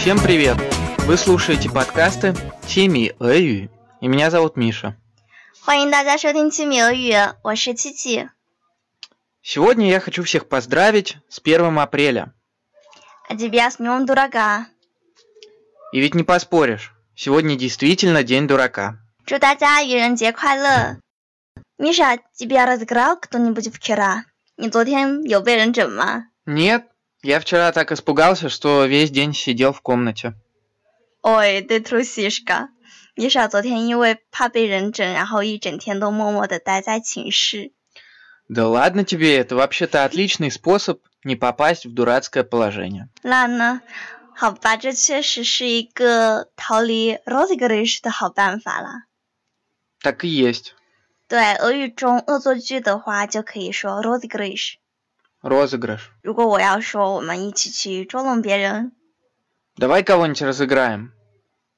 [0.00, 0.56] Всем привет!
[1.06, 2.34] Вы слушаете подкасты
[2.66, 3.70] «Тими Эй
[4.00, 4.96] и меня зовут Миша.
[5.60, 7.12] 欢迎大家收听七米俄语，
[7.42, 8.28] 我是七七。
[9.42, 12.32] Сегодня я хочу всех поздравить с 1 апреля.
[13.28, 14.66] А тебя с днем дурака！
[15.92, 18.98] И ведь не поспоришь, сегодня действительно день дурака.
[19.24, 20.98] 祝大家愚人节快乐！
[21.78, 24.24] Миша, тебя разыграл кто-нибудь вчера？
[24.56, 26.28] 你昨天有被人整吗？
[26.46, 26.84] Нет,
[27.22, 30.34] я вчера так испугался, что весь день сидел в комнате.
[31.22, 37.72] Ой, ты трусишка！Миша 昨天因为怕被人整，然后一整天都默默的待在寝室。
[38.48, 43.08] Да ладно тебе, это вообще-то отличный способ не попасть в дурацкое положение.
[43.22, 43.80] 那呢？
[44.38, 49.06] 好吧，这确实是一个逃离 розыгрыш 的好办法啦。
[50.02, 50.74] Так и есть.
[51.26, 54.76] 对，俄语中恶作剧的话就可以说 розыгрыш。
[55.42, 56.00] Розыгрыш.
[56.22, 58.92] 如果我要说我们一起去捉弄别人，
[59.78, 61.10] Давай кого-нибудь разыграем.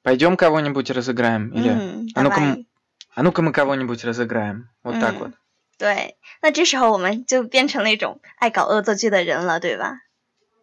[0.03, 1.51] Пойдем кого-нибудь разыграем.
[1.51, 1.69] Или...
[1.69, 2.65] 嗯， А ну-ка, 拜 м-
[3.13, 4.69] а ну-ка мы кого-нибудь разыграем.
[4.83, 5.19] Вот так М.
[5.19, 5.31] вот.
[5.77, 9.99] 对，那这时候我们就变成那种爱搞恶作剧的人了，对吧？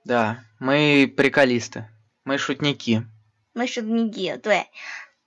[0.05, 1.85] Да, мы приколисты.
[2.25, 3.05] Мы шутники.
[3.53, 4.67] 那是你也对，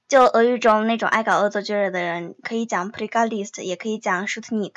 [0.07, 4.73] 就俄语中那种爱搞恶作剧的人，可以讲 приколист，也可以讲 шутник。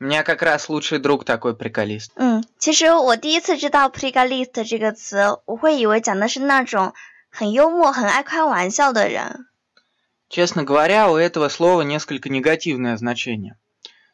[0.00, 2.10] У меня как раз лучший друг такой приколист.
[2.16, 6.92] 嗯，其实我第一次知道 приколист 这个词，我会以为讲的是那种
[7.30, 9.46] 很幽默、很爱开玩笑的人。
[10.28, 13.56] Честно говоря, у этого слова несколько негативное значение.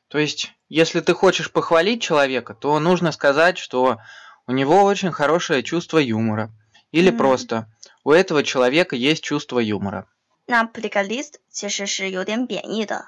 [0.08, 3.98] То есть, если ты хочешь похвалить человека, то нужно сказать, что
[4.46, 6.50] у него очень хорошее чувство юмора.
[6.90, 7.16] Или М.
[7.16, 7.66] просто
[8.04, 10.06] у этого человека есть чувство юмора.
[10.46, 13.06] 那 приколист 其实是有点贬义的。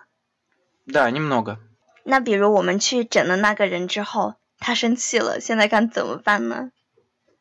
[0.86, 1.58] Да, немного.
[2.04, 6.70] 那比如我们去整了那个人之后，他生气了，现在该怎么办呢？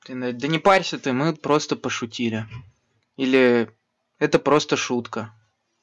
[0.05, 2.45] Ты на- Да не парься ты, мы просто пошутили.
[3.17, 3.67] Или
[4.17, 5.31] это просто шутка.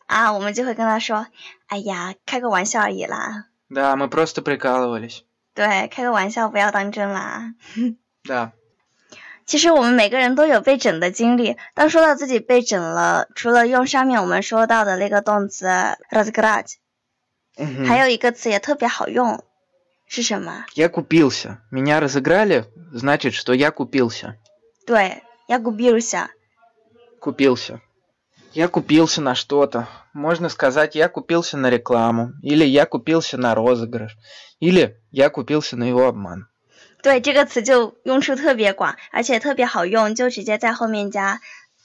[0.07, 5.21] 啊，我们就会跟他说：“哎呀，开个玩笑而已啦， Да, мы просто прикалывались.
[5.55, 7.55] 对，开个玩笑，不要当真啦。
[8.25, 8.53] Да.
[9.47, 11.57] ”其实我们每个人都有被整的经历。
[11.75, 15.67] 当说到自己被整了，除了用上面我们说到的那个动词
[16.11, 16.75] разыграть，
[17.59, 17.87] Мгм.
[17.87, 19.43] 还有一个词也特别好用，
[20.07, 20.67] 是什么？
[20.75, 21.59] Я купился.
[21.71, 24.37] Меня разыграли, значит, что я купился.
[24.87, 26.29] 对，я купился。
[27.21, 27.81] Купился.
[28.53, 29.89] Я купился на что-то.
[30.13, 32.33] Можно сказать, я купился на рекламу.
[32.43, 34.17] Или я купился на розыгрыш.
[34.61, 36.47] Или я купился на его обман.
[37.03, 41.41] 对这个词就用处特别广，而且特别好用，就直接在后面加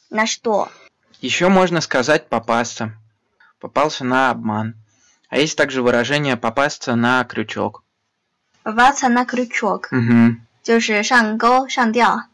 [0.09, 0.69] на что。
[1.21, 2.93] Еще можно сказать попасться.
[3.59, 4.75] Попался на обман.
[5.29, 7.83] А есть также выражение попасться на крючок.
[8.63, 9.89] попаться на крючок。
[9.91, 10.41] Мгм.
[10.63, 12.27] 就是上钩、上吊。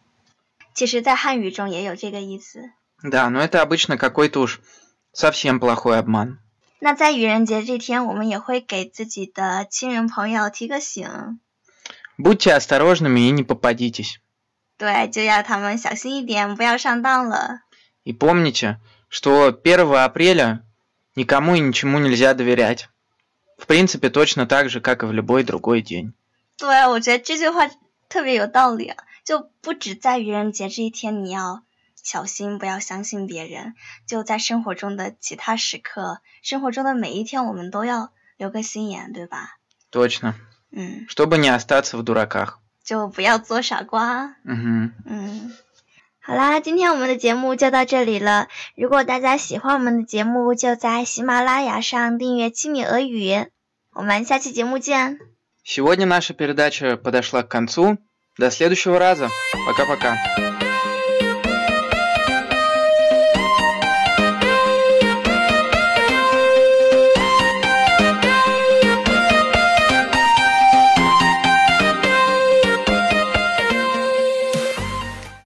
[0.74, 2.72] 其实，在汉语中也有这个意思。
[3.02, 4.60] Да, но это обычно какой-то уж
[5.14, 6.40] совсем плохой обман.
[6.80, 11.40] 那在愚人节这天，我们也会给自己的亲人朋友提个醒，
[12.18, 14.18] Будьте осторожными и не попадитесь.
[14.78, 17.62] 对，就要他们小心一点，不要上当了。
[18.04, 18.80] И помните,
[19.10, 20.64] что 1 апреля
[21.16, 22.90] никому и ничему нельзя доверять.
[23.58, 26.14] В принципе, точно так же, как и в любой другой день.
[26.58, 27.70] 对，我觉得这句话
[28.10, 31.64] 特别有道理啊，就不止在愚人节这一天你要
[31.96, 39.58] 小心，不要相信别人，就在生活中的其他时刻，生活中的每一天，我们都要留个心眼，对吧？
[39.92, 40.36] Точно.
[40.72, 42.60] 嗯， Чтобы не остаться в дураках.
[42.84, 44.36] 就不要做傻瓜。
[44.46, 44.92] Мгм.
[45.06, 45.52] 嗯，
[46.22, 48.48] 好啦，今天我们的节目就到这里了。
[48.76, 53.48] 如果大家喜欢我们的节目，就在喜马拉雅上订阅“七米俄语”。
[53.96, 55.20] 我们下期节目见。
[55.64, 57.98] Сегодня наша передача подошла к концу.
[58.38, 59.30] До следующего раза.
[59.68, 60.51] Пока-пока.